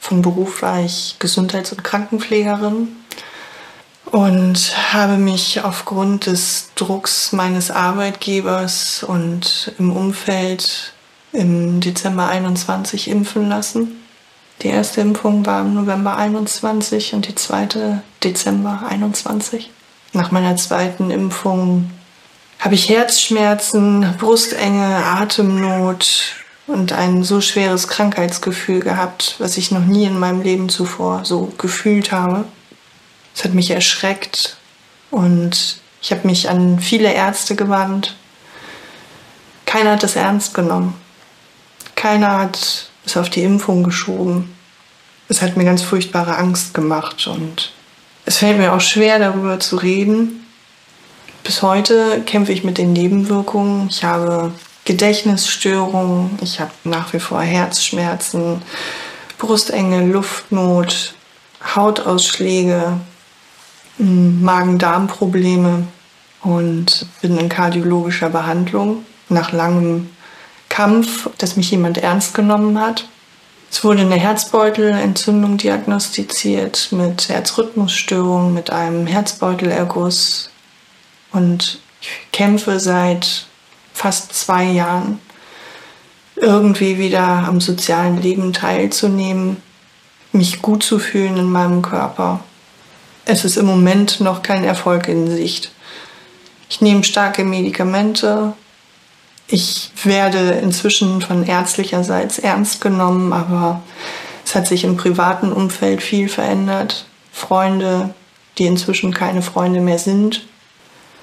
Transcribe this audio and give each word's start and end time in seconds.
von 0.00 0.22
Beruf 0.22 0.62
war 0.62 0.80
ich 0.84 1.16
Gesundheits- 1.18 1.72
und 1.72 1.82
Krankenpflegerin 1.82 2.88
und 4.06 4.92
habe 4.92 5.16
mich 5.16 5.62
aufgrund 5.64 6.26
des 6.26 6.70
Drucks 6.74 7.32
meines 7.32 7.70
Arbeitgebers 7.70 9.02
und 9.02 9.72
im 9.78 9.94
Umfeld 9.94 10.92
im 11.32 11.80
Dezember 11.80 12.28
21 12.28 13.08
impfen 13.08 13.48
lassen. 13.48 14.00
Die 14.62 14.68
erste 14.68 15.02
Impfung 15.02 15.44
war 15.44 15.60
im 15.60 15.74
November 15.74 16.16
21 16.16 17.12
und 17.12 17.28
die 17.28 17.34
zweite 17.34 18.02
Dezember 18.24 18.84
21. 18.88 19.70
Nach 20.12 20.30
meiner 20.30 20.56
zweiten 20.56 21.10
Impfung 21.10 21.90
habe 22.58 22.74
ich 22.74 22.88
Herzschmerzen, 22.88 24.14
Brustenge, 24.18 25.04
Atemnot, 25.04 26.36
und 26.66 26.92
ein 26.92 27.22
so 27.22 27.40
schweres 27.40 27.88
Krankheitsgefühl 27.88 28.80
gehabt, 28.80 29.36
was 29.38 29.56
ich 29.56 29.70
noch 29.70 29.84
nie 29.84 30.04
in 30.04 30.18
meinem 30.18 30.42
Leben 30.42 30.68
zuvor 30.68 31.24
so 31.24 31.52
gefühlt 31.58 32.12
habe. 32.12 32.44
Es 33.34 33.44
hat 33.44 33.54
mich 33.54 33.70
erschreckt 33.70 34.56
und 35.10 35.80
ich 36.02 36.10
habe 36.10 36.26
mich 36.26 36.48
an 36.48 36.80
viele 36.80 37.12
Ärzte 37.12 37.56
gewandt. 37.56 38.16
Keiner 39.64 39.92
hat 39.92 40.04
es 40.04 40.16
ernst 40.16 40.54
genommen. 40.54 40.94
Keiner 41.94 42.38
hat 42.38 42.90
es 43.04 43.16
auf 43.16 43.30
die 43.30 43.42
Impfung 43.42 43.82
geschoben. 43.82 44.54
Es 45.28 45.42
hat 45.42 45.56
mir 45.56 45.64
ganz 45.64 45.82
furchtbare 45.82 46.36
Angst 46.36 46.74
gemacht 46.74 47.26
und 47.26 47.72
es 48.24 48.38
fällt 48.38 48.58
mir 48.58 48.72
auch 48.72 48.80
schwer, 48.80 49.18
darüber 49.18 49.60
zu 49.60 49.76
reden. 49.76 50.46
Bis 51.44 51.62
heute 51.62 52.22
kämpfe 52.26 52.52
ich 52.52 52.64
mit 52.64 52.78
den 52.78 52.92
Nebenwirkungen. 52.92 53.88
Ich 53.88 54.02
habe 54.02 54.52
Gedächtnisstörungen, 54.86 56.38
ich 56.40 56.60
habe 56.60 56.70
nach 56.84 57.12
wie 57.12 57.18
vor 57.18 57.42
Herzschmerzen, 57.42 58.62
Brustenge, 59.36 60.06
Luftnot, 60.06 61.14
Hautausschläge, 61.74 63.00
hm, 63.98 64.42
Magen-Darm-Probleme 64.42 65.88
und 66.42 67.06
bin 67.20 67.36
in 67.36 67.48
kardiologischer 67.48 68.30
Behandlung 68.30 69.04
nach 69.28 69.52
langem 69.52 70.10
Kampf, 70.68 71.28
dass 71.38 71.56
mich 71.56 71.70
jemand 71.72 71.98
ernst 71.98 72.34
genommen 72.34 72.80
hat. 72.80 73.08
Es 73.70 73.82
wurde 73.82 74.02
eine 74.02 74.14
Herzbeutelentzündung 74.14 75.56
diagnostiziert 75.56 76.92
mit 76.92 77.28
Herzrhythmusstörungen, 77.28 78.54
mit 78.54 78.70
einem 78.70 79.08
Herzbeutelerguss 79.08 80.50
und 81.32 81.80
ich 82.00 82.10
kämpfe 82.30 82.78
seit 82.78 83.48
fast 83.96 84.34
zwei 84.34 84.64
Jahren 84.64 85.18
irgendwie 86.36 86.98
wieder 86.98 87.22
am 87.22 87.62
sozialen 87.62 88.20
Leben 88.20 88.52
teilzunehmen, 88.52 89.62
mich 90.32 90.60
gut 90.60 90.82
zu 90.82 90.98
fühlen 90.98 91.38
in 91.38 91.50
meinem 91.50 91.80
Körper. 91.80 92.40
Es 93.24 93.46
ist 93.46 93.56
im 93.56 93.64
Moment 93.64 94.20
noch 94.20 94.42
kein 94.42 94.64
Erfolg 94.64 95.08
in 95.08 95.30
Sicht. 95.30 95.72
Ich 96.68 96.82
nehme 96.82 97.04
starke 97.04 97.42
Medikamente. 97.42 98.52
Ich 99.48 99.90
werde 100.04 100.50
inzwischen 100.62 101.22
von 101.22 101.46
ärztlicherseits 101.46 102.38
ernst 102.38 102.82
genommen, 102.82 103.32
aber 103.32 103.82
es 104.44 104.54
hat 104.54 104.66
sich 104.66 104.84
im 104.84 104.98
privaten 104.98 105.52
Umfeld 105.52 106.02
viel 106.02 106.28
verändert. 106.28 107.06
Freunde, 107.32 108.14
die 108.58 108.66
inzwischen 108.66 109.14
keine 109.14 109.40
Freunde 109.40 109.80
mehr 109.80 109.98
sind. 109.98 110.46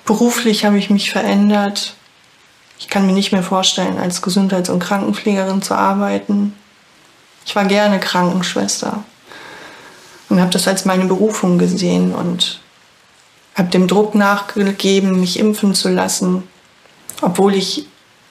Beruflich 0.05 0.65
habe 0.65 0.79
ich 0.79 0.89
mich 0.89 1.11
verändert. 1.11 1.95
Ich 2.83 2.89
kann 2.89 3.05
mir 3.05 3.13
nicht 3.13 3.31
mehr 3.31 3.43
vorstellen, 3.43 3.97
als 3.97 4.21
Gesundheits- 4.21 4.69
und 4.69 4.79
Krankenpflegerin 4.79 5.61
zu 5.61 5.73
arbeiten. 5.73 6.53
Ich 7.45 7.55
war 7.55 7.63
gerne 7.63 7.97
Krankenschwester 7.97 9.05
und 10.27 10.41
habe 10.41 10.51
das 10.51 10.67
als 10.67 10.83
meine 10.83 11.05
Berufung 11.05 11.57
gesehen 11.57 12.13
und 12.13 12.59
habe 13.55 13.69
dem 13.69 13.87
Druck 13.87 14.15
nachgegeben, 14.15 15.21
mich 15.21 15.39
impfen 15.39 15.73
zu 15.73 15.89
lassen, 15.89 16.43
obwohl 17.21 17.55
ich 17.55 17.87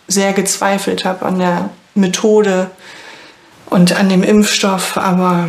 sehr 0.07 0.35
gezweifelt 0.35 1.07
habe 1.07 1.25
an 1.25 1.39
der 1.39 1.71
Methode 1.95 2.71
und 3.71 3.99
an 3.99 4.11
dem 4.11 4.23
Impfstoff, 4.23 4.99
aber 4.99 5.49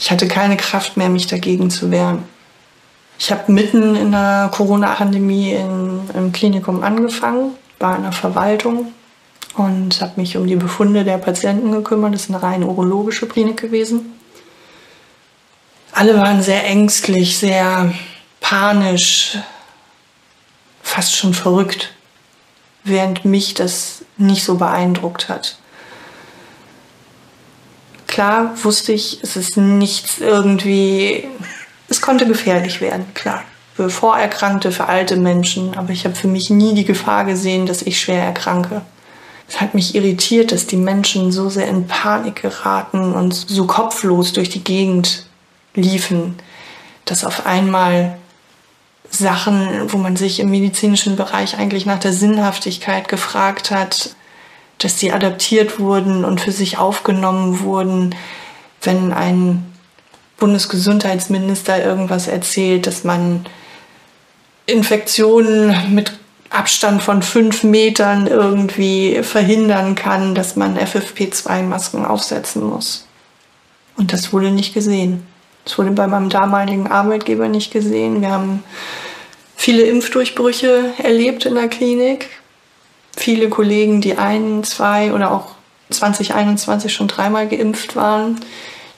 ich 0.00 0.10
hatte 0.10 0.26
keine 0.26 0.56
Kraft 0.56 0.96
mehr, 0.96 1.10
mich 1.10 1.26
dagegen 1.26 1.68
zu 1.68 1.90
wehren. 1.90 2.24
Ich 3.18 3.30
habe 3.30 3.52
mitten 3.52 3.94
in 3.94 4.12
der 4.12 4.50
Corona-Pandemie 4.54 5.52
im 5.52 6.32
Klinikum 6.32 6.82
angefangen 6.82 7.52
war 7.78 7.96
in 7.96 8.02
der 8.02 8.12
Verwaltung 8.12 8.92
und 9.56 10.00
habe 10.00 10.20
mich 10.20 10.36
um 10.36 10.46
die 10.46 10.56
Befunde 10.56 11.04
der 11.04 11.18
Patienten 11.18 11.72
gekümmert. 11.72 12.14
Das 12.14 12.22
ist 12.22 12.30
eine 12.30 12.42
rein 12.42 12.62
urologische 12.62 13.26
Klinik 13.26 13.60
gewesen. 13.60 14.12
Alle 15.92 16.16
waren 16.16 16.42
sehr 16.42 16.64
ängstlich, 16.64 17.38
sehr 17.38 17.92
panisch, 18.40 19.38
fast 20.82 21.16
schon 21.16 21.32
verrückt, 21.32 21.94
während 22.84 23.24
mich 23.24 23.54
das 23.54 24.04
nicht 24.18 24.44
so 24.44 24.56
beeindruckt 24.56 25.28
hat. 25.28 25.56
Klar 28.06 28.52
wusste 28.62 28.92
ich, 28.92 29.22
es 29.22 29.36
ist 29.36 29.56
nichts 29.56 30.18
irgendwie, 30.18 31.28
es 31.88 32.00
konnte 32.00 32.26
gefährlich 32.26 32.80
werden, 32.80 33.06
klar 33.14 33.42
für 33.76 33.90
Vorerkrankte, 33.90 34.72
für 34.72 34.86
alte 34.86 35.16
Menschen, 35.16 35.76
aber 35.76 35.90
ich 35.90 36.06
habe 36.06 36.14
für 36.14 36.28
mich 36.28 36.48
nie 36.48 36.74
die 36.74 36.86
Gefahr 36.86 37.26
gesehen, 37.26 37.66
dass 37.66 37.82
ich 37.82 38.00
schwer 38.00 38.22
erkranke. 38.22 38.80
Es 39.48 39.60
hat 39.60 39.74
mich 39.74 39.94
irritiert, 39.94 40.50
dass 40.50 40.66
die 40.66 40.78
Menschen 40.78 41.30
so 41.30 41.50
sehr 41.50 41.68
in 41.68 41.86
Panik 41.86 42.40
geraten 42.40 43.12
und 43.12 43.34
so 43.34 43.66
kopflos 43.66 44.32
durch 44.32 44.48
die 44.48 44.64
Gegend 44.64 45.26
liefen, 45.74 46.36
dass 47.04 47.22
auf 47.22 47.44
einmal 47.44 48.16
Sachen, 49.10 49.92
wo 49.92 49.98
man 49.98 50.16
sich 50.16 50.40
im 50.40 50.50
medizinischen 50.50 51.16
Bereich 51.16 51.58
eigentlich 51.58 51.84
nach 51.84 52.00
der 52.00 52.14
Sinnhaftigkeit 52.14 53.08
gefragt 53.08 53.70
hat, 53.70 54.16
dass 54.78 54.96
die 54.96 55.12
adaptiert 55.12 55.78
wurden 55.78 56.24
und 56.24 56.40
für 56.40 56.52
sich 56.52 56.78
aufgenommen 56.78 57.60
wurden, 57.60 58.14
wenn 58.80 59.12
ein 59.12 59.70
Bundesgesundheitsminister 60.38 61.84
irgendwas 61.84 62.26
erzählt, 62.26 62.86
dass 62.86 63.04
man 63.04 63.44
Infektionen 64.66 65.94
mit 65.94 66.12
Abstand 66.50 67.02
von 67.02 67.22
fünf 67.22 67.62
Metern 67.64 68.26
irgendwie 68.26 69.22
verhindern 69.22 69.94
kann, 69.94 70.34
dass 70.34 70.56
man 70.56 70.78
FFP2-Masken 70.78 72.04
aufsetzen 72.04 72.64
muss. 72.64 73.06
Und 73.96 74.12
das 74.12 74.32
wurde 74.32 74.50
nicht 74.50 74.74
gesehen. 74.74 75.26
Das 75.64 75.78
wurde 75.78 75.90
bei 75.90 76.06
meinem 76.06 76.28
damaligen 76.28 76.86
Arbeitgeber 76.86 77.48
nicht 77.48 77.72
gesehen. 77.72 78.20
Wir 78.20 78.30
haben 78.30 78.62
viele 79.56 79.82
Impfdurchbrüche 79.82 80.92
erlebt 81.02 81.44
in 81.46 81.54
der 81.54 81.68
Klinik. 81.68 82.28
Viele 83.16 83.48
Kollegen, 83.48 84.00
die 84.00 84.18
ein, 84.18 84.62
zwei 84.62 85.12
oder 85.12 85.32
auch 85.32 85.52
2021 85.90 86.92
schon 86.92 87.08
dreimal 87.08 87.48
geimpft 87.48 87.96
waren, 87.96 88.40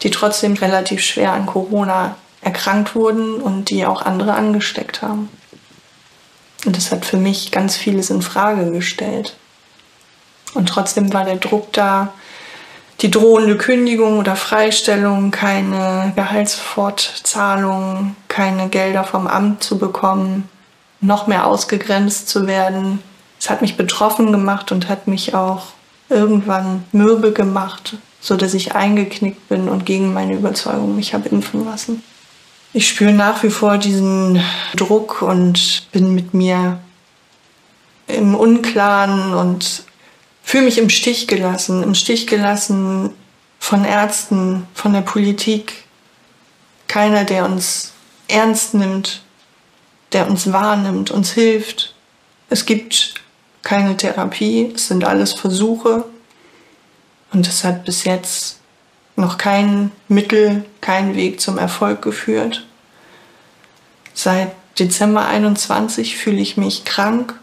die 0.02 0.10
trotzdem 0.10 0.54
relativ 0.54 1.00
schwer 1.00 1.32
an 1.32 1.46
Corona 1.46 2.16
erkrankt 2.40 2.94
wurden 2.94 3.34
und 3.34 3.70
die 3.70 3.86
auch 3.86 4.02
andere 4.02 4.34
angesteckt 4.34 5.02
haben. 5.02 5.28
Und 6.64 6.76
das 6.76 6.90
hat 6.90 7.04
für 7.04 7.16
mich 7.16 7.50
ganz 7.50 7.76
vieles 7.76 8.10
in 8.10 8.22
Frage 8.22 8.70
gestellt. 8.72 9.36
Und 10.54 10.68
trotzdem 10.68 11.12
war 11.12 11.24
der 11.24 11.36
Druck 11.36 11.72
da, 11.72 12.12
die 13.00 13.10
drohende 13.10 13.56
Kündigung 13.56 14.18
oder 14.18 14.34
Freistellung, 14.34 15.30
keine 15.30 16.12
Gehaltsfortzahlung, 16.16 18.16
keine 18.26 18.68
Gelder 18.68 19.04
vom 19.04 19.28
Amt 19.28 19.62
zu 19.62 19.78
bekommen, 19.78 20.48
noch 21.00 21.28
mehr 21.28 21.46
ausgegrenzt 21.46 22.28
zu 22.28 22.48
werden. 22.48 23.00
Es 23.38 23.50
hat 23.50 23.62
mich 23.62 23.76
betroffen 23.76 24.32
gemacht 24.32 24.72
und 24.72 24.88
hat 24.88 25.06
mich 25.06 25.34
auch 25.34 25.66
irgendwann 26.08 26.84
mürbe 26.90 27.32
gemacht, 27.32 27.98
so 28.20 28.36
dass 28.36 28.54
ich 28.54 28.74
eingeknickt 28.74 29.48
bin 29.48 29.68
und 29.68 29.86
gegen 29.86 30.12
meine 30.12 30.34
Überzeugung 30.34 30.96
mich 30.96 31.14
habe 31.14 31.28
impfen 31.28 31.64
lassen. 31.64 32.02
Ich 32.74 32.88
spüre 32.88 33.12
nach 33.12 33.42
wie 33.42 33.50
vor 33.50 33.78
diesen 33.78 34.42
Druck 34.76 35.22
und 35.22 35.90
bin 35.90 36.14
mit 36.14 36.34
mir 36.34 36.80
im 38.06 38.34
Unklaren 38.34 39.32
und 39.32 39.84
fühle 40.42 40.64
mich 40.64 40.76
im 40.76 40.90
Stich 40.90 41.26
gelassen, 41.26 41.82
im 41.82 41.94
Stich 41.94 42.26
gelassen 42.26 43.10
von 43.58 43.84
Ärzten, 43.84 44.66
von 44.74 44.92
der 44.92 45.00
Politik. 45.00 45.84
Keiner, 46.88 47.24
der 47.24 47.46
uns 47.46 47.92
ernst 48.28 48.74
nimmt, 48.74 49.22
der 50.12 50.28
uns 50.28 50.52
wahrnimmt, 50.52 51.10
uns 51.10 51.32
hilft. 51.32 51.94
Es 52.50 52.66
gibt 52.66 53.14
keine 53.62 53.96
Therapie, 53.96 54.72
es 54.74 54.88
sind 54.88 55.04
alles 55.04 55.32
Versuche 55.32 56.04
und 57.32 57.46
es 57.46 57.64
hat 57.64 57.84
bis 57.84 58.04
jetzt 58.04 58.60
noch 59.18 59.38
kein 59.38 59.90
Mittel, 60.08 60.64
kein 60.80 61.16
Weg 61.16 61.40
zum 61.40 61.58
Erfolg 61.58 62.02
geführt. 62.02 62.66
Seit 64.14 64.52
Dezember 64.78 65.26
21 65.26 66.16
fühle 66.16 66.40
ich 66.40 66.56
mich 66.56 66.84
krank. 66.84 67.34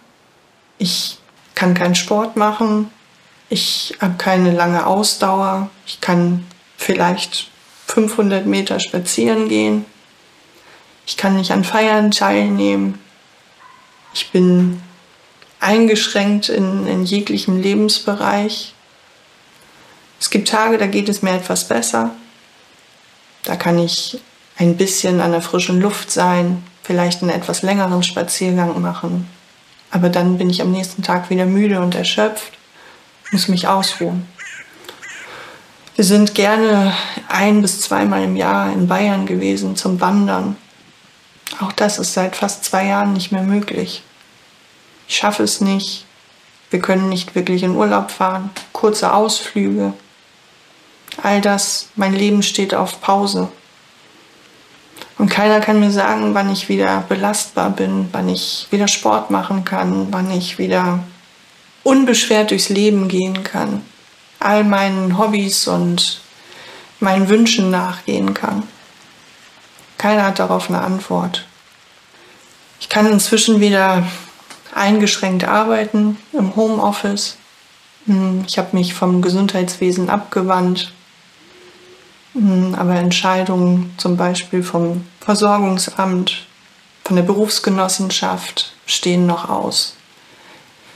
Ich 0.78 1.18
kann 1.54 1.74
keinen 1.74 1.96
Sport 1.96 2.36
machen. 2.36 2.90
Ich 3.50 3.96
habe 4.02 4.16
keine 4.18 4.52
lange 4.52 4.86
Ausdauer. 4.86 5.70
Ich 5.86 6.02
kann 6.02 6.46
vielleicht 6.78 7.50
500 7.88 8.46
Meter 8.46 8.80
spazieren 8.80 9.48
gehen. 9.48 9.86
Ich 11.06 11.18
kann 11.18 11.36
nicht 11.36 11.52
an 11.52 11.64
Feiern 11.64 12.12
teilnehmen. 12.12 13.00
Ich 14.14 14.32
bin 14.32 14.82
eingeschränkt 15.60 16.50
in, 16.50 16.88
in 16.88 17.04
jeglichem 17.04 17.62
Lebensbereich. 17.62 18.75
Es 20.26 20.32
gibt 20.32 20.50
Tage, 20.50 20.80
da 20.80 20.88
geht 20.88 21.08
es 21.08 21.22
mir 21.22 21.36
etwas 21.36 21.68
besser. 21.68 22.10
Da 23.44 23.56
kann 23.56 23.78
ich 23.78 24.20
ein 24.58 24.76
bisschen 24.76 25.22
an 25.22 25.32
der 25.32 25.44
frischen 25.44 25.80
Luft 25.80 26.10
sein, 26.10 26.64
vielleicht 26.82 27.22
einen 27.22 27.30
etwas 27.30 27.62
längeren 27.62 28.02
Spaziergang 28.02 28.82
machen. 28.82 29.30
Aber 29.92 30.10
dann 30.10 30.40
bin 30.40 30.50
ich 30.50 30.64
am 30.64 30.72
nächsten 30.72 31.04
Tag 31.04 31.30
wieder 31.30 31.46
müde 31.46 31.80
und 31.80 31.94
erschöpft, 31.94 32.54
muss 33.32 33.50
mich 33.50 33.68
ausruhen. 33.68 34.28
Wir 35.96 36.04
sind 36.04 36.34
gerne 36.34 36.92
ein 37.30 37.62
bis 37.62 37.82
zweimal 37.82 38.24
im 38.24 38.36
Jahr 38.36 38.74
in 38.74 38.88
Bayern 38.88 39.28
gewesen 39.28 39.76
zum 39.76 40.02
Wandern. 40.02 40.58
Auch 41.62 41.72
das 41.72 42.00
ist 42.00 42.16
seit 42.16 42.36
fast 42.36 42.66
zwei 42.66 42.88
Jahren 42.88 43.14
nicht 43.14 43.32
mehr 43.32 43.44
möglich. 43.44 44.02
Ich 45.08 45.18
schaffe 45.18 45.44
es 45.44 45.62
nicht. 45.62 46.08
Wir 46.72 46.80
können 46.80 47.10
nicht 47.10 47.36
wirklich 47.36 47.62
in 47.62 47.76
Urlaub 47.76 48.10
fahren. 48.10 48.50
Kurze 48.74 49.14
Ausflüge. 49.14 49.94
All 51.24 51.42
das, 51.42 51.90
mein 51.96 52.14
Leben 52.14 52.44
steht 52.44 52.74
auf 52.74 53.02
Pause. 53.02 53.50
Und 55.18 55.30
keiner 55.30 55.62
kann 55.62 55.80
mir 55.80 55.92
sagen, 55.92 56.34
wann 56.34 56.52
ich 56.52 56.68
wieder 56.68 57.04
belastbar 57.08 57.70
bin, 57.70 58.10
wann 58.12 58.28
ich 58.28 58.68
wieder 58.70 58.88
Sport 58.88 59.32
machen 59.32 59.64
kann, 59.64 60.08
wann 60.12 60.30
ich 60.30 60.58
wieder 60.58 61.00
unbeschwert 61.84 62.52
durchs 62.52 62.70
Leben 62.70 63.08
gehen 63.08 63.44
kann, 63.44 63.82
all 64.40 64.64
meinen 64.64 65.18
Hobbys 65.18 65.68
und 65.68 66.20
meinen 67.00 67.30
Wünschen 67.30 67.70
nachgehen 67.72 68.34
kann. 68.34 68.64
Keiner 69.98 70.26
hat 70.26 70.40
darauf 70.40 70.70
eine 70.70 70.82
Antwort. 70.82 71.46
Ich 72.80 72.90
kann 72.90 73.10
inzwischen 73.10 73.62
wieder 73.62 74.06
eingeschränkt 74.74 75.46
arbeiten 75.46 76.18
im 76.34 76.56
Homeoffice. 76.56 77.38
Hm, 78.06 78.44
ich 78.48 78.58
habe 78.58 78.76
mich 78.76 78.94
vom 78.94 79.22
Gesundheitswesen 79.22 80.10
abgewandt, 80.10 80.94
aber 82.78 82.96
Entscheidungen 82.96 83.94
zum 83.98 84.18
Beispiel 84.18 84.62
vom 84.62 85.06
Versorgungsamt, 85.22 86.46
von 87.04 87.16
der 87.16 87.24
Berufsgenossenschaft 87.24 88.74
stehen 88.86 89.26
noch 89.26 89.50
aus. 89.50 89.96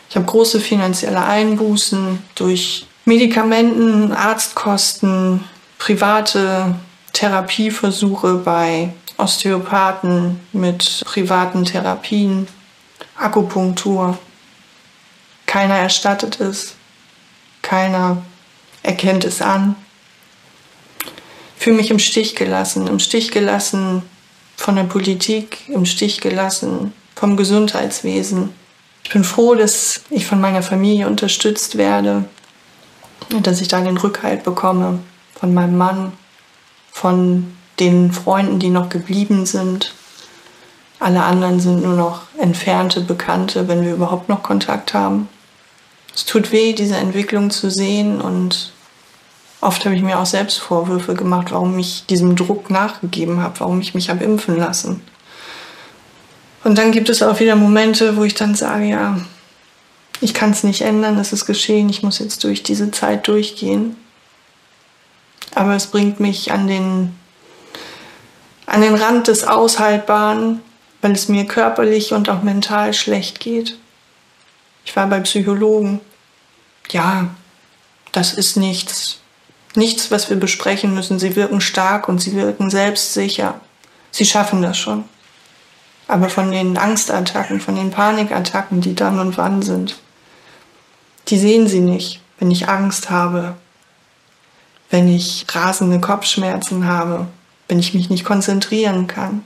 Ich 0.10 0.16
habe 0.16 0.26
große 0.26 0.60
finanzielle 0.60 1.24
Einbußen 1.24 2.22
durch 2.36 2.88
Medikamenten, 3.06 4.12
Arztkosten, 4.12 5.44
private 5.78 6.76
Therapieversuche 7.14 8.36
bei 8.36 8.94
Osteopathen 9.18 10.40
mit 10.52 11.04
privaten 11.06 11.64
Therapien, 11.64 12.48
Akupunktur. 13.18 14.18
Keiner 15.46 15.78
erstattet 15.78 16.40
es, 16.40 16.76
keiner 17.62 18.22
erkennt 18.84 19.26
es 19.26 19.42
an. 19.42 19.76
Fühle 21.60 21.76
mich 21.76 21.92
im 21.92 22.00
Stich 22.00 22.38
gelassen, 22.38 22.88
im 22.88 23.00
Stich 23.00 23.32
gelassen 23.32 24.02
von 24.56 24.78
der 24.78 24.86
Politik, 24.86 25.68
im 25.68 25.86
Stich 25.86 26.22
gelassen 26.22 26.94
vom 27.16 27.36
Gesundheitswesen. 27.36 28.52
Ich 29.04 29.10
bin 29.10 29.26
froh, 29.26 29.56
dass 29.56 30.04
ich 30.10 30.26
von 30.26 30.40
meiner 30.40 30.64
Familie 30.64 31.06
unterstützt 31.06 31.78
werde 31.78 32.24
und 33.34 33.46
dass 33.46 33.60
ich 33.60 33.68
da 33.68 33.82
den 33.82 33.98
Rückhalt 33.98 34.46
bekomme 34.46 35.00
von 35.38 35.54
meinem 35.54 35.78
Mann, 35.78 36.14
von 36.94 37.54
den 37.82 38.14
Freunden, 38.14 38.60
die 38.60 38.70
noch 38.70 38.88
geblieben 38.88 39.46
sind. 39.46 39.94
Alle 40.98 41.24
anderen 41.24 41.60
sind 41.60 41.84
nur 41.84 41.96
noch 41.96 42.22
entfernte 42.38 43.02
Bekannte, 43.02 43.68
wenn 43.68 43.84
wir 43.84 43.96
überhaupt 43.96 44.30
noch 44.30 44.44
Kontakt 44.44 44.94
haben. 44.94 45.28
Es 46.16 46.24
tut 46.24 46.54
weh, 46.54 46.72
diese 46.72 46.96
Entwicklung 46.96 47.52
zu 47.52 47.70
sehen 47.70 48.22
und 48.22 48.72
oft 49.62 49.86
habe 49.86 49.96
ich 49.96 50.02
mir 50.02 50.20
auch 50.20 50.26
selbst 50.26 50.60
Vorwürfe 50.60 51.14
gemacht, 51.14 51.52
warum 51.52 51.78
ich 51.80 52.06
diesem 52.06 52.36
Druck 52.36 52.70
nachgegeben 52.70 53.42
habe, 53.42 53.60
warum 53.60 53.82
ich 53.82 53.94
mich 53.94 54.10
habe 54.10 54.24
impfen 54.24 54.58
lassen. 54.58 55.02
Und 56.64 56.78
dann 56.78 56.92
gibt 56.92 57.10
es 57.10 57.22
auch 57.22 57.40
wieder 57.40 57.56
Momente, 57.56 58.18
wo 58.18 58.24
ich 58.24 58.36
dann 58.36 58.56
sage, 58.56 58.86
ja, 58.86 59.18
ich 60.22 60.34
kann 60.34 60.52
es 60.52 60.64
nicht 60.64 60.82
ändern, 60.82 61.18
es 61.18 61.32
ist 61.32 61.46
geschehen, 61.46 61.90
ich 61.90 62.04
muss 62.04 62.20
jetzt 62.20 62.44
durch 62.44 62.64
diese 62.64 62.92
Zeit 62.92 63.28
durchgehen. 63.28 63.96
Aber 65.56 65.76
es 65.76 65.88
bringt 65.88 66.20
mich 66.20 66.52
an 66.52 66.68
den, 66.68 67.16
an 68.66 68.82
den 68.82 68.96
Rand 68.96 69.28
des 69.28 69.46
Aushaltbaren, 69.46 70.62
weil 71.02 71.14
es 71.14 71.30
mir 71.30 71.46
körperlich 71.46 72.14
und 72.14 72.30
auch 72.30 72.44
mental 72.44 72.94
schlecht 72.94 73.40
geht. 73.40 73.78
Ich 74.86 74.96
war 74.96 75.08
bei 75.08 75.22
Psychologen. 75.22 76.02
Ja, 76.92 77.30
das 78.12 78.34
ist 78.34 78.58
nichts. 78.58 79.20
Nichts, 79.80 80.12
was 80.12 80.30
wir 80.30 80.36
besprechen 80.36 80.94
müssen. 80.94 81.20
Sie 81.20 81.38
wirken 81.38 81.62
stark 81.62 82.10
und 82.10 82.20
sie 82.20 82.34
wirken 82.36 82.70
selbstsicher. 82.70 83.62
Sie 84.12 84.26
schaffen 84.26 84.62
das 84.62 84.78
schon. 84.78 85.06
Aber 86.06 86.30
von 86.30 86.52
den 86.52 86.78
Angstattacken, 86.78 87.62
von 87.62 87.78
den 87.78 87.90
Panikattacken, 87.90 88.82
die 88.82 88.94
dann 88.94 89.20
und 89.20 89.38
wann 89.38 89.62
sind, 89.62 89.98
die 91.30 91.40
sehen 91.40 91.70
sie 91.70 91.80
nicht, 91.80 92.20
wenn 92.40 92.52
ich 92.52 92.68
Angst 92.68 93.10
habe, 93.10 93.56
wenn 94.90 95.08
ich 95.08 95.46
rasende 95.50 96.02
Kopfschmerzen 96.02 96.86
habe, 96.86 97.28
wenn 97.70 97.80
ich 97.80 97.94
mich 97.94 98.10
nicht 98.10 98.26
konzentrieren 98.26 99.08
kann, 99.08 99.46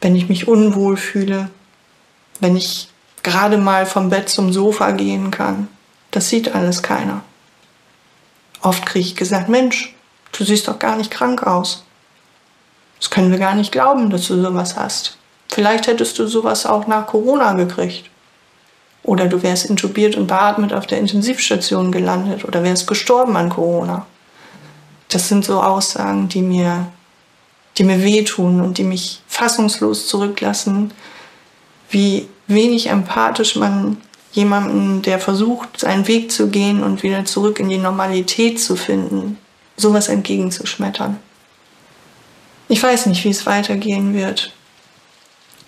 wenn 0.00 0.14
ich 0.14 0.28
mich 0.28 0.46
unwohl 0.46 0.96
fühle, 0.96 1.50
wenn 2.38 2.56
ich 2.56 2.90
gerade 3.24 3.58
mal 3.58 3.86
vom 3.86 4.08
Bett 4.08 4.28
zum 4.28 4.52
Sofa 4.52 4.92
gehen 4.92 5.32
kann. 5.32 5.66
Das 6.12 6.28
sieht 6.28 6.54
alles 6.54 6.84
keiner. 6.84 7.22
Oft 8.62 8.86
kriege 8.86 9.06
ich 9.06 9.16
gesagt, 9.16 9.48
Mensch, 9.48 9.94
du 10.32 10.44
siehst 10.44 10.68
doch 10.68 10.78
gar 10.78 10.96
nicht 10.96 11.10
krank 11.10 11.46
aus. 11.46 11.84
Das 12.98 13.10
können 13.10 13.30
wir 13.30 13.38
gar 13.38 13.54
nicht 13.54 13.72
glauben, 13.72 14.10
dass 14.10 14.26
du 14.26 14.40
sowas 14.40 14.76
hast. 14.76 15.16
Vielleicht 15.48 15.86
hättest 15.86 16.18
du 16.18 16.26
sowas 16.26 16.66
auch 16.66 16.86
nach 16.86 17.06
Corona 17.06 17.52
gekriegt. 17.54 18.10
Oder 19.02 19.26
du 19.26 19.42
wärst 19.42 19.66
intubiert 19.66 20.16
und 20.16 20.26
beatmet 20.26 20.72
auf 20.72 20.86
der 20.86 20.98
Intensivstation 20.98 21.92
gelandet 21.92 22.44
oder 22.44 22.62
wärst 22.62 22.86
gestorben 22.86 23.36
an 23.36 23.48
Corona. 23.48 24.06
Das 25.08 25.28
sind 25.28 25.44
so 25.44 25.62
Aussagen, 25.62 26.28
die 26.28 26.42
mir, 26.42 26.88
die 27.78 27.84
mir 27.84 28.02
wehtun 28.02 28.60
und 28.60 28.76
die 28.76 28.84
mich 28.84 29.22
fassungslos 29.26 30.08
zurücklassen, 30.08 30.92
wie 31.90 32.28
wenig 32.48 32.88
empathisch 32.88 33.56
man 33.56 33.98
jemanden, 34.32 35.02
der 35.02 35.18
versucht, 35.18 35.80
seinen 35.80 36.06
Weg 36.06 36.30
zu 36.30 36.48
gehen 36.48 36.82
und 36.82 37.02
wieder 37.02 37.24
zurück 37.24 37.60
in 37.60 37.68
die 37.68 37.78
Normalität 37.78 38.60
zu 38.60 38.76
finden, 38.76 39.38
sowas 39.76 40.08
entgegenzuschmettern. 40.08 41.18
Ich 42.68 42.82
weiß 42.82 43.06
nicht, 43.06 43.24
wie 43.24 43.30
es 43.30 43.46
weitergehen 43.46 44.14
wird. 44.14 44.52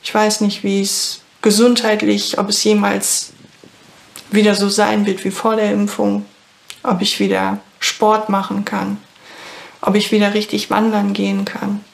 Ich 0.02 0.14
weiß 0.14 0.42
nicht, 0.42 0.62
wie 0.62 0.82
es 0.82 1.22
gesundheitlich, 1.42 2.38
ob 2.38 2.50
es 2.50 2.62
jemals 2.62 3.32
wieder 4.30 4.54
so 4.54 4.68
sein 4.68 5.06
wird 5.06 5.24
wie 5.24 5.30
vor 5.30 5.56
der 5.56 5.72
Impfung, 5.72 6.24
ob 6.82 7.00
ich 7.00 7.18
wieder 7.18 7.58
Sport 7.78 8.28
machen 8.28 8.64
kann, 8.64 8.98
ob 9.80 9.94
ich 9.94 10.12
wieder 10.12 10.34
richtig 10.34 10.70
wandern 10.70 11.12
gehen 11.12 11.44
kann. 11.44 11.84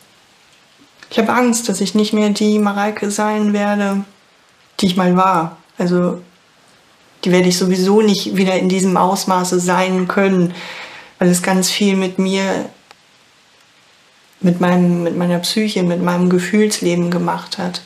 Ich 1.09 1.19
habe 1.19 1.33
Angst, 1.33 1.69
dass 1.69 1.81
ich 1.81 1.95
nicht 1.95 2.13
mehr 2.13 2.31
die 2.31 2.59
Mareike 2.59 3.11
sein 3.11 3.53
werde, 3.53 4.05
die 4.81 4.87
ich 4.87 4.97
mal 4.97 5.17
war. 5.17 5.57
Also 5.79 6.21
die 7.27 7.33
werde 7.33 7.49
ich 7.49 7.59
sowieso 7.59 8.03
nicht 8.03 8.37
wieder 8.37 8.55
in 8.55 8.69
diesem 8.69 8.97
Ausmaße 8.97 9.59
sein 9.59 10.07
können, 10.07 10.55
weil 11.19 11.29
es 11.29 11.43
ganz 11.43 11.69
viel 11.69 11.97
mit 11.97 12.21
mir, 12.21 12.71
mit, 14.41 14.61
meinem, 14.61 15.03
mit 15.03 15.17
meiner 15.17 15.41
Psyche, 15.41 15.83
mit 15.83 16.01
meinem 16.01 16.31
Gefühlsleben 16.31 17.11
gemacht 17.11 17.59
hat. 17.59 17.83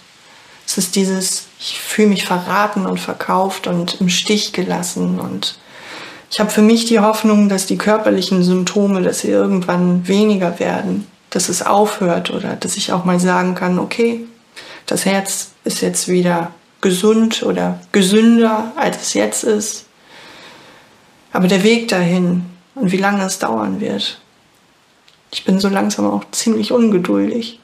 Es 0.66 0.76
ist 0.76 0.94
dieses, 0.94 1.47
ich 1.59 1.80
fühle 1.80 2.09
mich 2.09 2.26
verraten 2.26 2.85
und 2.85 3.00
verkauft 3.00 3.66
und 3.66 3.99
im 4.02 4.11
Stich 4.11 4.52
gelassen 4.52 5.18
und 5.18 5.59
ich 6.30 6.38
habe 6.38 6.50
für 6.50 6.62
mich 6.62 6.85
die 6.85 7.00
Hoffnung, 7.00 7.49
dass 7.49 7.66
die 7.66 7.78
körperlichen 7.78 8.44
Symptome, 8.44 9.02
dass 9.02 9.20
sie 9.20 9.30
irgendwann 9.30 10.06
weniger 10.06 10.61
werden, 10.61 11.09
dass 11.30 11.49
es 11.49 11.62
aufhört 11.62 12.30
oder 12.30 12.54
dass 12.56 12.76
ich 12.76 12.92
auch 12.92 13.04
mal 13.04 13.18
sagen 13.18 13.56
kann, 13.56 13.80
okay, 13.80 14.26
das 14.87 15.06
Herz 15.06 15.52
ist 15.64 15.80
jetzt 15.80 16.06
wieder 16.09 16.52
gesund 16.81 17.43
oder 17.43 17.81
gesünder, 17.93 18.73
als 18.77 19.03
es 19.03 19.15
jetzt 19.15 19.45
ist. 19.45 19.87
Aber 21.33 21.49
der 21.49 21.63
Weg 21.63 21.89
dahin 21.89 22.45
und 22.75 22.93
wie 22.93 22.97
lange 22.97 23.25
es 23.25 23.39
dauern 23.39 23.81
wird, 23.81 24.21
ich 25.33 25.45
bin 25.45 25.61
so 25.61 25.69
langsam 25.69 26.11
auch 26.11 26.25
ziemlich 26.33 26.73
ungeduldig, 26.73 27.61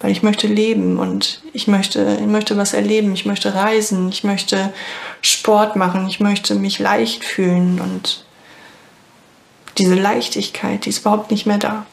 weil 0.00 0.12
ich 0.12 0.22
möchte 0.22 0.46
leben 0.46 0.98
und 0.98 1.42
ich 1.52 1.68
möchte, 1.68 2.16
ich 2.18 2.26
möchte 2.26 2.56
was 2.56 2.72
erleben, 2.72 3.12
ich 3.12 3.26
möchte 3.26 3.54
reisen, 3.54 4.08
ich 4.08 4.24
möchte 4.24 4.72
Sport 5.20 5.76
machen, 5.76 6.06
ich 6.08 6.20
möchte 6.20 6.54
mich 6.54 6.78
leicht 6.78 7.22
fühlen 7.22 7.80
und 7.80 8.24
diese 9.76 9.94
Leichtigkeit, 9.94 10.84
die 10.84 10.90
ist 10.90 11.00
überhaupt 11.00 11.30
nicht 11.30 11.46
mehr 11.46 11.58
da. 11.58 11.86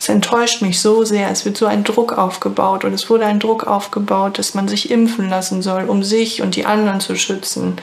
Es 0.00 0.08
enttäuscht 0.08 0.62
mich 0.62 0.80
so 0.80 1.04
sehr, 1.04 1.30
es 1.30 1.44
wird 1.44 1.58
so 1.58 1.66
ein 1.66 1.84
Druck 1.84 2.16
aufgebaut 2.16 2.84
und 2.84 2.94
es 2.94 3.10
wurde 3.10 3.26
ein 3.26 3.38
Druck 3.38 3.66
aufgebaut, 3.66 4.38
dass 4.38 4.54
man 4.54 4.66
sich 4.66 4.90
impfen 4.90 5.28
lassen 5.28 5.60
soll, 5.60 5.84
um 5.84 6.02
sich 6.02 6.40
und 6.40 6.56
die 6.56 6.64
anderen 6.64 7.00
zu 7.00 7.16
schützen. 7.16 7.76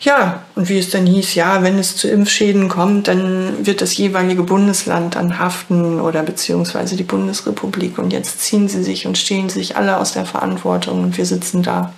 Ja, 0.00 0.44
und 0.54 0.68
wie 0.68 0.78
es 0.78 0.90
dann 0.90 1.04
hieß, 1.04 1.34
ja, 1.34 1.64
wenn 1.64 1.76
es 1.76 1.96
zu 1.96 2.08
Impfschäden 2.08 2.68
kommt, 2.68 3.08
dann 3.08 3.66
wird 3.66 3.80
das 3.80 3.96
jeweilige 3.96 4.44
Bundesland 4.44 5.16
dann 5.16 5.40
haften 5.40 6.00
oder 6.00 6.22
beziehungsweise 6.22 6.94
die 6.94 7.02
Bundesrepublik. 7.02 7.98
Und 7.98 8.12
jetzt 8.12 8.40
ziehen 8.42 8.68
sie 8.68 8.84
sich 8.84 9.08
und 9.08 9.18
stehen 9.18 9.48
sich 9.48 9.76
alle 9.76 9.96
aus 9.96 10.12
der 10.12 10.24
Verantwortung 10.26 11.02
und 11.02 11.18
wir 11.18 11.26
sitzen 11.26 11.64
da. 11.64 11.92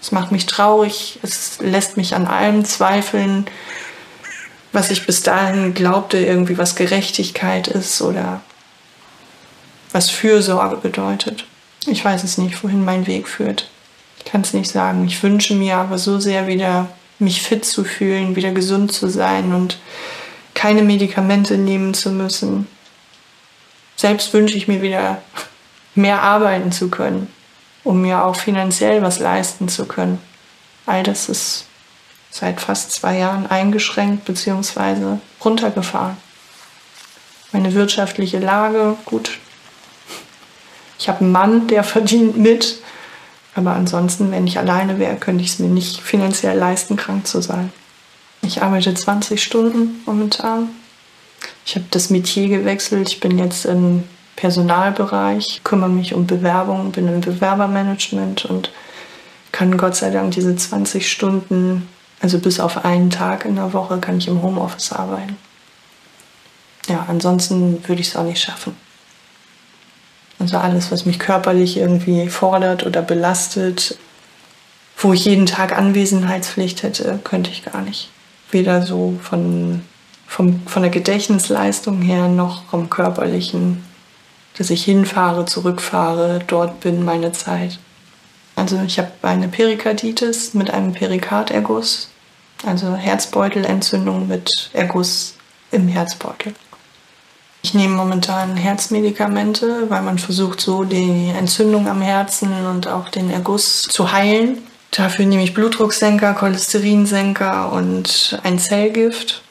Es 0.00 0.12
macht 0.12 0.32
mich 0.32 0.46
traurig, 0.46 1.18
es 1.22 1.58
lässt 1.60 1.98
mich 1.98 2.14
an 2.14 2.26
allem 2.26 2.64
zweifeln, 2.64 3.44
was 4.72 4.90
ich 4.90 5.06
bis 5.06 5.22
dahin 5.22 5.74
glaubte, 5.74 6.18
irgendwie 6.18 6.58
was 6.58 6.76
Gerechtigkeit 6.76 7.68
ist 7.68 8.00
oder 8.02 8.40
was 9.92 10.10
Fürsorge 10.10 10.76
bedeutet. 10.76 11.46
Ich 11.86 12.04
weiß 12.04 12.24
es 12.24 12.36
nicht, 12.38 12.62
wohin 12.62 12.84
mein 12.84 13.06
Weg 13.06 13.28
führt 13.28 13.68
kann 14.26 14.42
es 14.42 14.52
nicht 14.52 14.70
sagen. 14.70 15.06
Ich 15.06 15.22
wünsche 15.22 15.54
mir 15.54 15.76
aber 15.78 15.96
so 15.96 16.20
sehr 16.20 16.46
wieder 16.46 16.88
mich 17.18 17.40
fit 17.40 17.64
zu 17.64 17.84
fühlen, 17.84 18.36
wieder 18.36 18.50
gesund 18.50 18.92
zu 18.92 19.08
sein 19.08 19.54
und 19.54 19.78
keine 20.52 20.82
Medikamente 20.82 21.56
nehmen 21.56 21.94
zu 21.94 22.10
müssen. 22.10 22.66
Selbst 23.96 24.34
wünsche 24.34 24.58
ich 24.58 24.68
mir 24.68 24.82
wieder 24.82 25.22
mehr 25.94 26.20
arbeiten 26.20 26.72
zu 26.72 26.90
können, 26.90 27.28
um 27.84 28.02
mir 28.02 28.24
auch 28.24 28.36
finanziell 28.36 29.00
was 29.00 29.18
leisten 29.18 29.68
zu 29.68 29.86
können. 29.86 30.18
All 30.84 31.02
das 31.02 31.30
ist 31.30 31.64
seit 32.38 32.60
fast 32.60 32.92
zwei 32.92 33.18
Jahren 33.18 33.46
eingeschränkt 33.46 34.26
bzw. 34.26 35.18
runtergefahren. 35.42 36.16
Meine 37.52 37.72
wirtschaftliche 37.74 38.38
Lage, 38.38 38.96
gut. 39.06 39.38
Ich 40.98 41.08
habe 41.08 41.20
einen 41.20 41.32
Mann, 41.32 41.66
der 41.68 41.82
verdient 41.82 42.36
mit, 42.36 42.82
aber 43.54 43.72
ansonsten, 43.72 44.30
wenn 44.32 44.46
ich 44.46 44.58
alleine 44.58 44.98
wäre, 44.98 45.16
könnte 45.16 45.42
ich 45.42 45.52
es 45.52 45.58
mir 45.58 45.68
nicht 45.68 46.00
finanziell 46.00 46.58
leisten, 46.58 46.96
krank 46.96 47.26
zu 47.26 47.40
sein. 47.40 47.72
Ich 48.42 48.62
arbeite 48.62 48.92
20 48.92 49.42
Stunden 49.42 50.02
momentan. 50.04 50.68
Ich 51.64 51.74
habe 51.74 51.86
das 51.90 52.10
Metier 52.10 52.48
gewechselt. 52.48 53.08
Ich 53.08 53.20
bin 53.20 53.38
jetzt 53.38 53.64
im 53.64 54.04
Personalbereich, 54.36 55.62
kümmere 55.64 55.88
mich 55.88 56.12
um 56.12 56.26
Bewerbungen, 56.26 56.92
bin 56.92 57.08
im 57.08 57.22
Bewerbermanagement 57.22 58.44
und 58.44 58.70
kann 59.52 59.78
Gott 59.78 59.96
sei 59.96 60.10
Dank 60.10 60.32
diese 60.32 60.54
20 60.54 61.10
Stunden, 61.10 61.88
also 62.20 62.38
bis 62.38 62.60
auf 62.60 62.84
einen 62.84 63.10
Tag 63.10 63.44
in 63.44 63.56
der 63.56 63.72
Woche, 63.72 63.98
kann 63.98 64.18
ich 64.18 64.28
im 64.28 64.42
Homeoffice 64.42 64.92
arbeiten. 64.92 65.36
Ja, 66.88 67.06
ansonsten 67.08 67.86
würde 67.86 68.00
ich 68.00 68.08
es 68.08 68.16
auch 68.16 68.24
nicht 68.24 68.40
schaffen. 68.40 68.76
Also 70.38 70.58
alles, 70.58 70.92
was 70.92 71.06
mich 71.06 71.18
körperlich 71.18 71.78
irgendwie 71.78 72.28
fordert 72.28 72.84
oder 72.86 73.02
belastet, 73.02 73.98
wo 74.96 75.12
ich 75.12 75.24
jeden 75.24 75.46
Tag 75.46 75.76
Anwesenheitspflicht 75.76 76.82
hätte, 76.82 77.18
könnte 77.24 77.50
ich 77.50 77.64
gar 77.64 77.82
nicht. 77.82 78.10
Weder 78.50 78.82
so 78.82 79.18
von, 79.22 79.82
vom, 80.26 80.60
von 80.66 80.82
der 80.82 80.90
Gedächtnisleistung 80.90 82.00
her 82.02 82.28
noch 82.28 82.64
vom 82.64 82.88
körperlichen, 82.88 83.84
dass 84.56 84.70
ich 84.70 84.84
hinfahre, 84.84 85.44
zurückfahre, 85.44 86.40
dort 86.46 86.80
bin 86.80 87.04
meine 87.04 87.32
Zeit. 87.32 87.78
Also 88.56 88.80
ich 88.84 88.98
habe 88.98 89.12
eine 89.22 89.48
Perikarditis 89.48 90.54
mit 90.54 90.70
einem 90.70 90.92
Perikarderguss, 90.92 92.08
also 92.64 92.96
Herzbeutelentzündung 92.96 94.26
mit 94.26 94.70
Erguss 94.72 95.34
im 95.70 95.88
Herzbeutel. 95.88 96.54
Ich 97.62 97.74
nehme 97.74 97.96
momentan 97.96 98.56
Herzmedikamente, 98.56 99.90
weil 99.90 100.02
man 100.02 100.18
versucht, 100.18 100.60
so 100.60 100.84
die 100.84 101.32
Entzündung 101.36 101.88
am 101.88 102.00
Herzen 102.00 102.66
und 102.66 102.88
auch 102.88 103.08
den 103.08 103.30
Erguss 103.30 103.82
zu 103.82 104.12
heilen. 104.12 104.58
Dafür 104.92 105.26
nehme 105.26 105.42
ich 105.42 105.52
Blutdrucksenker, 105.52 106.32
Cholesterinsenker 106.34 107.72
und 107.72 108.40
ein 108.44 108.58
Zellgift. 108.58 109.42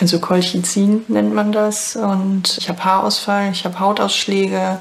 Also 0.00 0.20
Colchicin 0.20 1.04
nennt 1.08 1.34
man 1.34 1.50
das. 1.50 1.96
Und 1.96 2.56
ich 2.58 2.68
habe 2.68 2.84
Haarausfall, 2.84 3.50
ich 3.50 3.64
habe 3.64 3.80
Hautausschläge, 3.80 4.80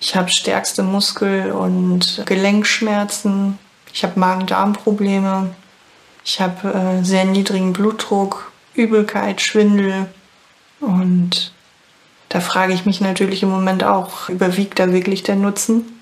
ich 0.00 0.16
habe 0.16 0.30
stärkste 0.30 0.82
Muskel- 0.82 1.52
und 1.52 2.22
Gelenkschmerzen, 2.26 3.58
ich 3.92 4.04
habe 4.04 4.18
Magen-Darm-Probleme, 4.18 5.54
ich 6.24 6.40
habe 6.40 6.68
äh, 6.72 7.04
sehr 7.04 7.24
niedrigen 7.24 7.72
Blutdruck, 7.72 8.52
Übelkeit, 8.74 9.40
Schwindel, 9.40 10.06
und 10.80 11.52
da 12.28 12.40
frage 12.40 12.72
ich 12.72 12.84
mich 12.84 13.00
natürlich 13.00 13.42
im 13.42 13.50
Moment 13.50 13.82
auch, 13.84 14.28
überwiegt 14.28 14.78
da 14.78 14.92
wirklich 14.92 15.22
der 15.22 15.36
Nutzen? 15.36 16.00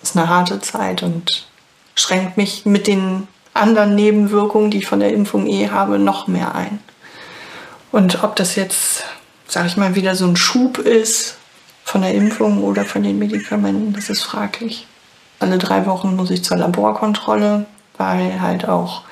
Das 0.00 0.10
ist 0.10 0.16
eine 0.16 0.28
harte 0.28 0.60
Zeit 0.60 1.02
und 1.02 1.46
schränkt 1.94 2.36
mich 2.36 2.64
mit 2.64 2.86
den 2.86 3.28
anderen 3.52 3.94
Nebenwirkungen, 3.94 4.70
die 4.70 4.78
ich 4.78 4.86
von 4.86 5.00
der 5.00 5.12
Impfung 5.12 5.46
eh 5.46 5.68
habe, 5.68 5.98
noch 5.98 6.28
mehr 6.28 6.54
ein. 6.54 6.78
Und 7.92 8.22
ob 8.22 8.36
das 8.36 8.54
jetzt, 8.54 9.04
sage 9.48 9.66
ich 9.66 9.76
mal, 9.76 9.96
wieder 9.96 10.14
so 10.14 10.26
ein 10.26 10.36
Schub 10.36 10.78
ist 10.78 11.36
von 11.90 12.02
der 12.02 12.14
Impfung 12.14 12.62
oder 12.62 12.84
von 12.84 13.02
den 13.02 13.18
Medikamenten, 13.18 13.92
das 13.92 14.10
ist 14.10 14.22
fraglich. 14.22 14.86
Alle 15.40 15.58
drei 15.58 15.86
Wochen 15.86 16.14
muss 16.14 16.30
ich 16.30 16.44
zur 16.44 16.56
Laborkontrolle, 16.56 17.66
weil 17.96 18.40
halt 18.40 18.68
auch 18.68 19.02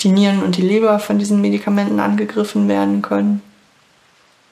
die 0.00 0.08
Nieren 0.08 0.42
und 0.42 0.56
die 0.56 0.62
Leber 0.62 0.98
von 1.00 1.18
diesen 1.18 1.42
Medikamenten 1.42 2.00
angegriffen 2.00 2.66
werden 2.66 3.02
können. 3.02 3.42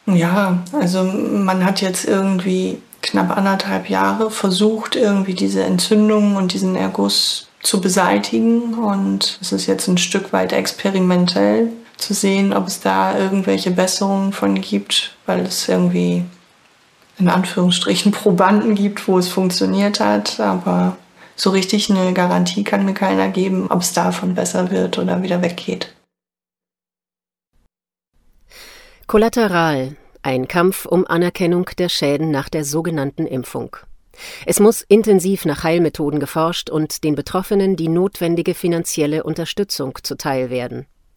Ja, 0.04 0.58
also 0.72 1.02
man 1.04 1.64
hat 1.64 1.80
jetzt 1.80 2.04
irgendwie 2.04 2.76
knapp 3.00 3.34
anderthalb 3.34 3.88
Jahre 3.88 4.30
versucht, 4.30 4.94
irgendwie 4.94 5.34
diese 5.34 5.62
Entzündung 5.62 6.36
und 6.36 6.52
diesen 6.52 6.76
Erguss 6.76 7.48
zu 7.62 7.80
beseitigen. 7.80 8.74
Und 8.74 9.38
es 9.40 9.50
ist 9.50 9.66
jetzt 9.66 9.88
ein 9.88 9.96
Stück 9.96 10.34
weit 10.34 10.52
experimentell 10.52 11.70
zu 11.96 12.12
sehen, 12.12 12.52
ob 12.52 12.66
es 12.66 12.80
da 12.80 13.16
irgendwelche 13.18 13.70
Besserungen 13.70 14.34
von 14.34 14.60
gibt, 14.60 15.16
weil 15.24 15.40
es 15.40 15.70
irgendwie 15.70 16.24
in 17.22 17.28
Anführungsstrichen 17.28 18.10
Probanden 18.10 18.74
gibt, 18.74 19.06
wo 19.06 19.16
es 19.18 19.28
funktioniert 19.28 20.00
hat. 20.00 20.40
Aber 20.40 20.96
so 21.36 21.50
richtig 21.50 21.88
eine 21.88 22.12
Garantie 22.12 22.64
kann 22.64 22.84
mir 22.84 22.94
keiner 22.94 23.28
geben, 23.28 23.68
ob 23.70 23.80
es 23.80 23.92
davon 23.92 24.34
besser 24.34 24.70
wird 24.70 24.98
oder 24.98 25.22
wieder 25.22 25.40
weggeht. 25.40 25.94
Kollateral, 29.06 29.96
ein 30.22 30.48
Kampf 30.48 30.84
um 30.84 31.06
Anerkennung 31.06 31.66
der 31.78 31.88
Schäden 31.88 32.30
nach 32.30 32.48
der 32.48 32.64
sogenannten 32.64 33.26
Impfung. 33.26 33.76
Es 34.46 34.60
muss 34.60 34.82
intensiv 34.82 35.44
nach 35.44 35.62
Heilmethoden 35.62 36.20
geforscht 36.20 36.70
und 36.70 37.04
den 37.04 37.14
Betroffenen 37.14 37.76
die 37.76 37.88
notwendige 37.88 38.54
finanzielle 38.54 39.22
Unterstützung 39.22 39.98
zuteil 40.02 40.50
werden. 40.50 40.86